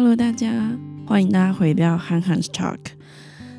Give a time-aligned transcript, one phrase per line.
[0.00, 2.78] Hello，大家，欢迎大家回到憨憨 Talk。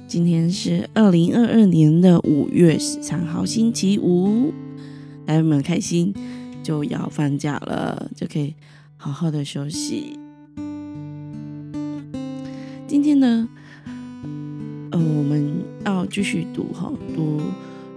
[0.08, 4.54] 今天是二零二二年的五月十三号，星期五，
[5.26, 6.14] 大家有没有开心？
[6.64, 8.56] 就要放假了，就可以
[8.96, 10.18] 好好的休息。
[12.88, 13.50] 今天呢，
[14.92, 17.42] 呃，我们要继续读哈，读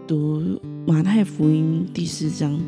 [0.04, 2.58] 读马太福音第四章。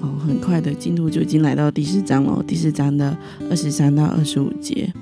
[0.00, 2.42] 哦，很快的进度就已经来到第四章了。
[2.46, 3.16] 第四章的
[3.50, 4.92] 二十三到二十五节，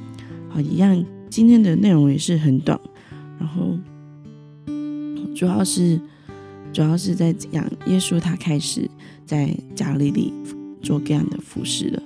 [0.48, 1.04] 好，一样。
[1.28, 2.78] 今天的内容也是很短，
[3.40, 3.76] 然后
[5.34, 6.00] 主要是
[6.72, 8.88] 主要是在讲耶稣他开始
[9.26, 10.32] 在加利利
[10.80, 12.02] 做这样的服饰了。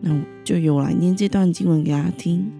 [0.00, 2.50] 那我就由我来念这段经文给大家听。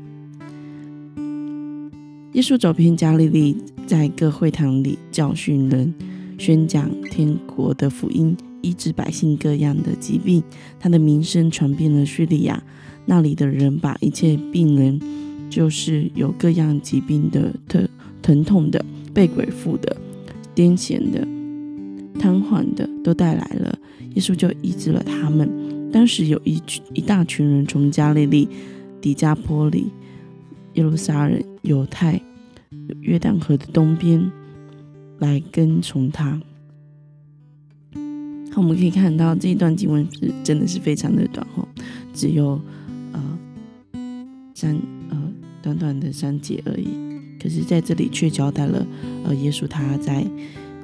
[2.34, 3.56] 耶稣走遍加利利，
[3.88, 5.92] 在各会堂里教训人，
[6.38, 8.36] 宣讲天国的福音。
[8.62, 10.42] 医治百姓各样的疾病，
[10.78, 12.62] 他的名声传遍了叙利亚。
[13.05, 15.01] 那里的人把一切病人，
[15.48, 17.88] 就是有各样疾病的、疼
[18.21, 19.96] 疼痛的、被鬼附的、
[20.54, 21.21] 癫痫的、
[22.18, 23.79] 瘫痪的，都带来了。
[24.15, 25.48] 耶稣就医治了他们。
[25.93, 28.48] 当时有一群一大群人从加利利、
[29.01, 29.87] 底加坡里、
[30.74, 32.20] 耶路撒冷、犹太、
[33.01, 34.30] 约旦河的东边
[35.20, 36.41] 来跟从他。
[38.57, 41.68] 我们可以看到这一段经文是真的是非常的短哦，
[42.15, 42.60] 只有
[43.13, 43.38] 呃
[44.54, 44.74] 三
[45.10, 45.32] 呃
[45.63, 46.88] 短短的三节而已。
[47.38, 48.85] 可是在这里却交代了
[49.24, 50.26] 呃耶稣他在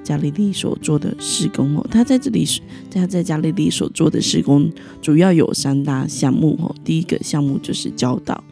[0.04, 1.86] 加利利所做的施工哦。
[1.90, 2.46] 他在这里
[2.90, 4.70] 他在加利利所做的施工
[5.00, 6.74] 主要有三大项目哦。
[6.84, 8.44] 第一个项目就是教导，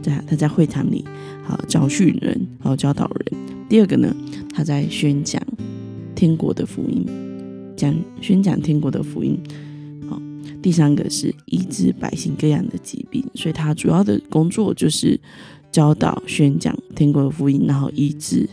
[0.00, 1.04] 在他在会堂里
[1.48, 3.40] 啊教训人，好教导人。
[3.68, 4.14] 第二个呢，
[4.54, 5.42] 他在宣讲
[6.14, 7.04] 天国的福音。
[7.76, 9.38] 讲宣讲天国的福音，
[10.08, 10.20] 好，
[10.62, 15.18] 第三个是医治百姓各样的疾病，所以他主要的工作就是
[15.72, 18.48] 教导、宣讲天国的福音，然后医治。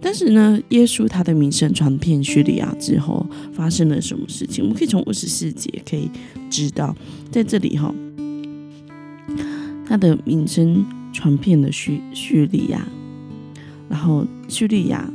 [0.00, 4.62] 但是呢，耶稣他的名声传遍叙利亚之后，发生了什么事情？
[4.62, 6.08] 我们可以从二十四节可以
[6.48, 6.94] 知道，
[7.32, 7.92] 在这里哈，
[9.84, 12.86] 他的名声传遍了叙叙利亚，
[13.88, 15.12] 然后叙利亚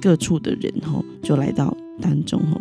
[0.00, 1.76] 各处的人哈就来到。
[2.00, 2.60] 当中哦，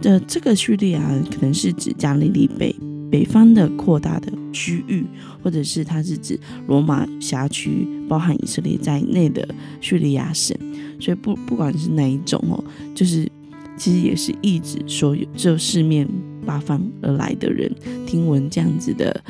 [0.00, 2.74] 这这个叙利亚可能是指加利利北
[3.10, 5.04] 北方的扩大的区域，
[5.42, 9.46] 或者是它是指罗马辖区，包含以色列在内的
[9.80, 10.56] 叙利亚省。
[11.00, 12.64] 所以不不管是哪一种哦，
[12.94, 13.30] 就是
[13.76, 16.08] 其实也是一直所有这四面
[16.46, 17.70] 八方而来的人，
[18.06, 19.22] 听闻这样子的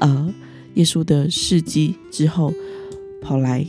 [0.00, 0.34] 呃
[0.74, 2.52] 耶稣的事迹之后，
[3.20, 3.64] 跑来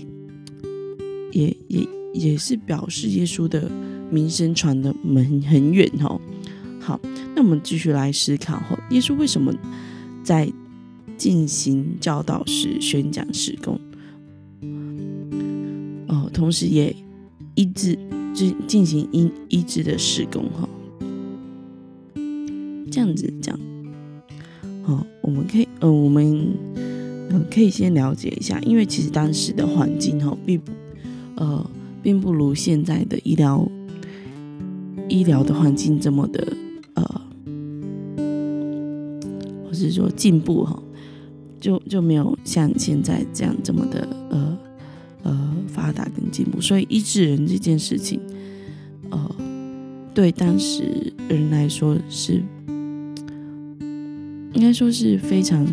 [1.32, 3.70] 也也也是表示耶稣的。
[4.12, 6.22] 名声传的门很远哦。
[6.80, 7.00] 好，
[7.34, 9.52] 那我们继续来思考哦，耶稣为什么
[10.24, 10.48] 在
[11.18, 13.80] 进行教导时宣讲施工？
[16.08, 16.96] 哦，同时也
[17.56, 17.98] 医治
[18.36, 20.70] 进进行医医治的施工哈。
[22.92, 23.60] 这样子讲，
[24.84, 26.54] 哦，我们可以，呃，我们
[27.50, 30.72] 可以先了解一下，因为其实当时的环境哈，并不，
[31.38, 31.72] 呃，
[32.04, 33.68] 并不如现在的医疗。
[35.10, 36.56] 医疗的环境这么的
[36.94, 37.22] 呃，
[39.66, 40.82] 或是说进步哈，
[41.60, 44.58] 就就没有像现在这样这么的呃
[45.24, 48.18] 呃发达跟进步，所以医治人这件事情，
[49.12, 49.36] 呃，
[50.16, 52.42] 对当时人来说是
[54.54, 55.68] 应该说是非常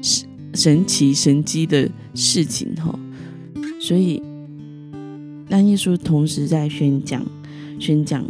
[0.00, 2.98] 神神奇神机的事情哈，
[3.78, 4.20] 所以
[5.48, 7.24] 当耶稣同时在宣讲。
[7.80, 8.24] 宣讲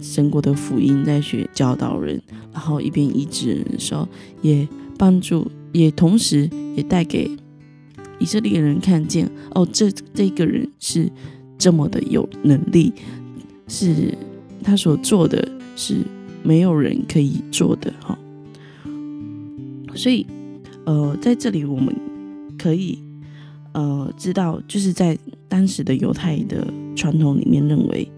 [0.00, 2.18] 神国的福音，在学教导人，
[2.50, 4.08] 然后一边医治人的时候，
[4.40, 4.66] 也
[4.96, 7.30] 帮助，也同时也带给
[8.18, 11.12] 以色列人看见，哦，这这个人是
[11.58, 12.90] 这么的有能力，
[13.68, 14.16] 是
[14.64, 15.46] 他所做的
[15.76, 15.98] 是
[16.42, 18.18] 没有人可以做的哈。
[19.94, 20.26] 所以，
[20.86, 21.94] 呃，在这里我们
[22.56, 22.98] 可以
[23.72, 25.18] 呃知道，就是在
[25.48, 28.10] 当时的犹太的传统里面认为。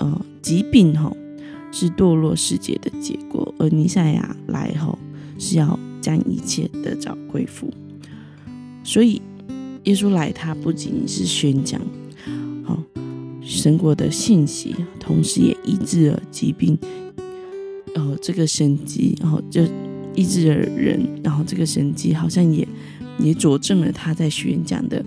[0.00, 1.12] 呃，疾病哈
[1.72, 4.96] 是堕落世界的结果，而尼赛亚来后
[5.40, 7.68] 是要将一切得找恢复。
[8.84, 9.20] 所以
[9.82, 11.80] 耶稣来，他不仅仅是宣讲
[12.62, 12.80] 好
[13.42, 16.78] 神国的信息，同时也医治了疾病。
[17.96, 19.64] 呃，这个神迹，然后就
[20.14, 22.67] 医治了人，然后这个神迹好像也
[23.18, 25.04] 也佐证了他在宣讲的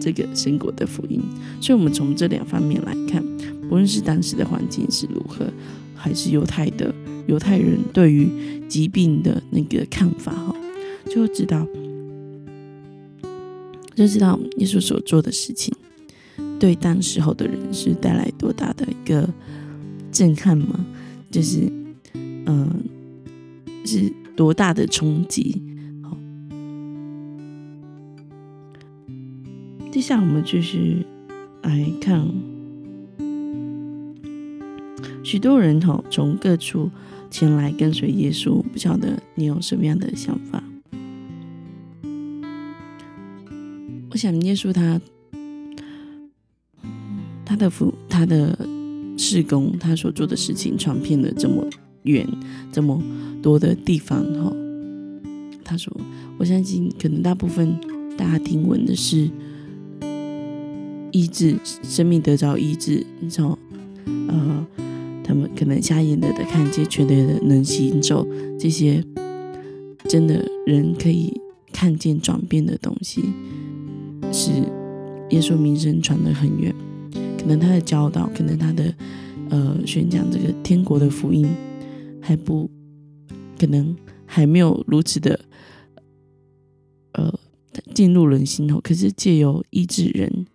[0.00, 1.20] 这个神国的福音。
[1.60, 3.22] 所以，我们从这两方面来看。
[3.68, 5.44] 不论是当时的环境是如何，
[5.92, 6.94] 还是犹太的
[7.26, 8.28] 犹太人对于
[8.68, 10.54] 疾病的那个看法哈，
[11.10, 11.66] 就知道
[13.96, 15.74] 就知道耶稣所做的事情
[16.60, 19.28] 对当时候的人是带来多大的一个
[20.12, 20.86] 震撼吗？
[21.28, 21.68] 就是
[22.14, 22.70] 嗯，
[23.84, 25.60] 是多大的冲击？
[29.96, 31.06] 接下来我们继续
[31.62, 32.22] 来看。
[35.24, 36.90] 许多人哈从各处
[37.30, 40.62] 前来跟随耶稣，不晓得你有什么样的想法？
[44.10, 45.00] 我想耶稣他
[47.46, 48.68] 他的福他的
[49.16, 51.66] 事工，他所做的事情传遍了这么
[52.02, 52.28] 远
[52.70, 53.02] 这么
[53.42, 54.52] 多的地方哈。
[55.64, 55.90] 他说
[56.36, 57.80] ：“我相信可能大部分
[58.18, 59.30] 大家听闻的是
[61.12, 63.58] 医治生命得着医治，你知道
[64.28, 64.66] 呃。”
[65.28, 68.24] 他们可能瞎眼的的看见，全的能行走，
[68.56, 69.02] 这些
[70.08, 71.34] 真的人可以
[71.72, 73.24] 看见转变的东西，
[74.32, 74.52] 是
[75.30, 76.72] 耶稣名声传得很远。
[77.36, 78.94] 可能他的教导，可能他的
[79.50, 81.44] 呃宣讲这个天国的福音
[82.22, 82.70] 还不
[83.58, 85.40] 可能还没有如此的
[87.14, 87.34] 呃
[87.92, 88.80] 进入人心头。
[88.80, 90.46] 可是借由医治人，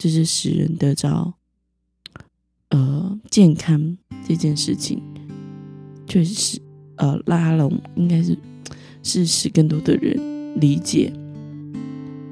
[0.00, 1.34] 就是使人得着
[2.70, 3.98] 呃健康。
[4.26, 5.02] 这件事情
[6.06, 6.60] 确实是，
[6.96, 8.38] 呃，拉拢应该是
[9.02, 11.12] 是使更多的人理解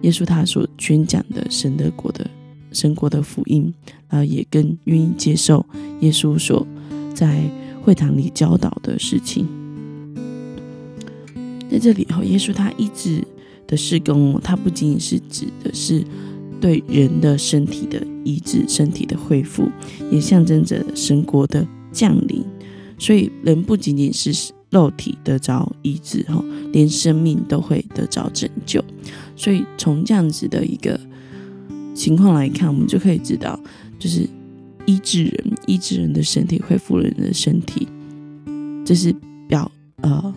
[0.02, 2.30] 耶稣他所宣讲的神的国的
[2.72, 3.74] 神国的福音，
[4.08, 5.64] 然后也更愿意接受
[6.00, 6.64] 耶稣所
[7.14, 7.42] 在
[7.82, 9.46] 会堂里教导的事情。
[11.68, 13.26] 在这里哈，耶稣他医治
[13.66, 16.04] 的施工，他不仅仅是指的是
[16.60, 19.68] 对人的身体的医治、身体的恢复，
[20.10, 21.66] 也象征着神国的。
[21.90, 22.44] 降临，
[22.98, 28.84] 所以人不仅仅是肉体得着医治哈，连生命都会得着拯救。
[29.34, 31.00] 所以从这样子的一个
[31.94, 33.58] 情况来看，我们就可以知道，
[33.98, 34.28] 就是
[34.84, 37.88] 医治人、医治人的身体、恢复人的身体，
[38.84, 39.12] 这是
[39.48, 39.72] 表
[40.02, 40.34] 呃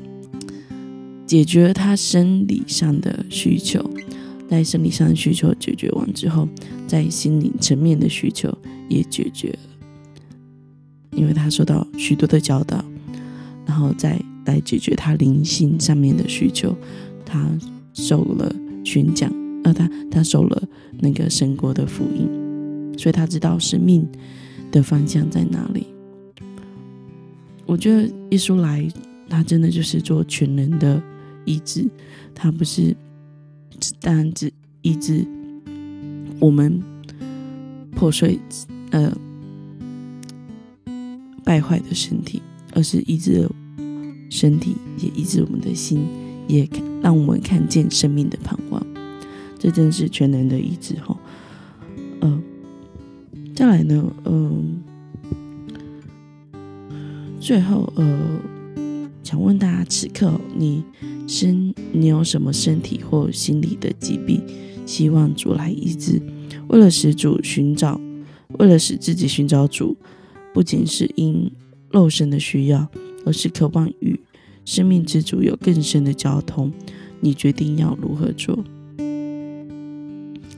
[1.27, 3.87] 解决他生理上的需求，
[4.51, 6.45] 在生理上的需求解决完之后，
[6.85, 8.53] 在心理层面的需求
[8.89, 9.59] 也解决了。
[11.11, 12.83] 因为他受到许多的教导，
[13.65, 16.75] 然后再来解决他灵性上面的需求，
[17.25, 17.49] 他
[17.93, 18.53] 受了
[18.83, 19.31] 宣讲，
[19.63, 20.61] 呃，他他受了
[20.99, 22.27] 那个神国的福音，
[22.97, 24.05] 所以他知道生命
[24.69, 25.87] 的方向在哪里。
[27.65, 28.01] 我觉得
[28.31, 28.85] 耶稣来，
[29.29, 31.01] 他真的就是做全人的
[31.45, 31.89] 医治，
[32.35, 32.93] 他不是
[33.99, 34.51] 但只
[34.81, 35.25] 医治
[36.39, 36.81] 我们
[37.95, 38.39] 破碎，
[38.91, 39.11] 呃。
[41.43, 42.39] 败坏的身体，
[42.73, 43.49] 而是医治
[44.29, 46.05] 身体，也医治我们的心，
[46.47, 46.69] 也
[47.01, 48.85] 让我们看见生命的盼望。
[49.57, 51.17] 这真是全能的医治哈。
[52.21, 52.41] 嗯，
[53.55, 54.81] 再来呢，嗯，
[57.39, 58.39] 最后呃，
[59.31, 60.83] 想问大家，此刻你
[61.25, 64.43] 身你有什么身体或心理的疾病，
[64.85, 66.21] 希望主来医治？
[66.67, 67.97] 为了使主寻找，
[68.59, 69.95] 为了使自己寻找主。
[70.53, 71.49] 不仅是因
[71.91, 72.89] 肉身的需要，
[73.25, 74.19] 而是渴望与
[74.65, 76.69] 生命之主有更深的交通。
[77.21, 78.61] 你决定要如何做？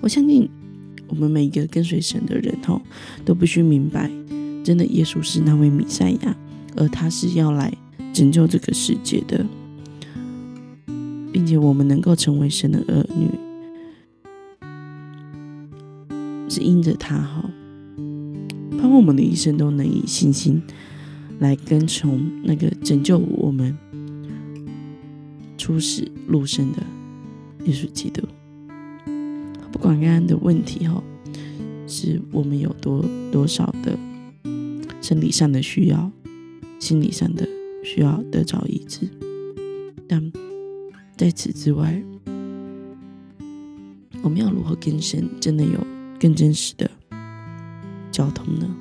[0.01, 0.49] 我相信
[1.07, 2.81] 我们每一个跟随神的人，吼，
[3.23, 4.09] 都必须明白，
[4.63, 6.35] 真的耶稣是那位弥赛亚，
[6.75, 7.71] 而他是要来
[8.13, 9.43] 拯救这个世界的，
[11.33, 13.27] 并且我们能够成为神的儿女，
[16.47, 17.49] 是因着他，哈。
[18.77, 20.61] 盼望我们的一生都能以信心
[21.39, 23.75] 来跟从那个拯救我们
[25.57, 26.83] 初始入生的
[27.65, 28.21] 耶稣基督。
[29.71, 31.01] 不管刚刚的问题哈，
[31.87, 33.97] 是我们有多多少的
[35.01, 36.11] 生理上的需要，
[36.77, 37.47] 心理上的
[37.83, 39.07] 需要得着医治，
[40.07, 40.31] 但
[41.15, 42.01] 在此之外，
[44.23, 45.79] 我们要如何跟神真的有
[46.19, 46.89] 更真实的？
[48.09, 48.75] 交通呢？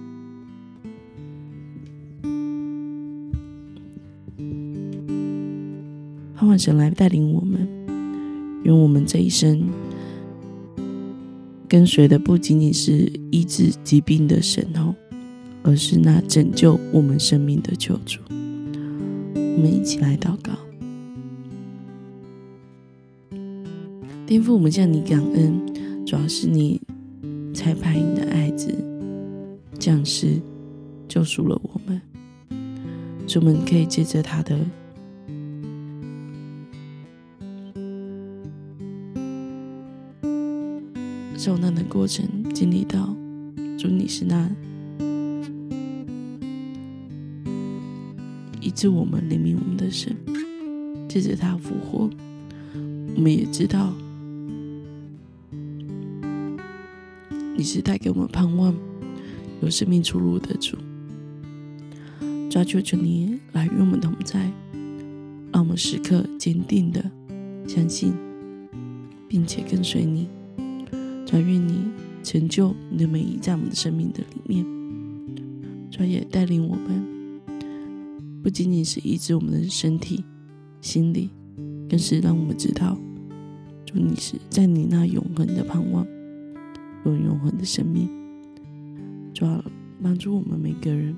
[6.35, 7.66] 盼望神来带领我们，
[8.64, 9.68] 愿我们这一生
[11.68, 14.94] 跟随的不仅仅是医治疾病的神哦，
[15.62, 18.21] 而是那拯救我们生命的救主。
[19.54, 20.52] 我们一起来祷告，
[24.26, 26.80] 颠覆我们向你感恩，主要是你
[27.54, 28.75] 才派你的爱子。
[29.78, 30.40] 降世
[31.09, 32.00] 救赎了我们，
[33.26, 34.59] 主们可以借着他的
[41.37, 43.14] 受难的过程，经历到
[43.76, 44.49] 主你是那
[48.73, 50.17] 医治我们、怜悯我们的神。
[51.09, 52.09] 借着他复活，
[53.14, 53.93] 我们也知道
[57.55, 58.75] 你是带给我们盼望、
[59.61, 60.79] 有生命出路的主。
[62.49, 64.50] 抓住着你来与我们同在，
[65.52, 67.05] 让我们时刻坚定的
[67.69, 68.14] 相信，
[69.29, 70.29] 并且跟随你。
[71.26, 71.91] 抓愿你
[72.23, 74.64] 成就你的美意在我们的生命的里面，
[75.91, 77.05] 抓也带领我们，
[78.42, 80.25] 不仅仅是医治我们的身体。
[80.80, 81.30] 心理
[81.88, 82.99] 更是让我们知道，
[83.87, 86.04] 主你是在你那永恒的盼望，
[87.04, 88.08] 用永恒的生命，
[89.32, 89.64] 主要
[90.02, 91.16] 帮助我们每个人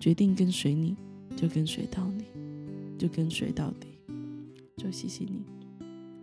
[0.00, 0.96] 决定跟随你，
[1.36, 2.24] 就跟随到你，
[2.98, 3.86] 就跟随到底。
[4.76, 5.44] 就谢谢你，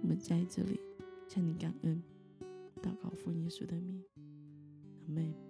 [0.01, 0.77] 我们在这里
[1.29, 2.03] 向你感恩，
[2.83, 4.03] 祷告奉耶稣的名，
[5.07, 5.48] 阿门。